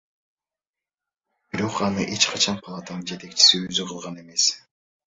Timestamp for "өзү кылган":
3.71-4.21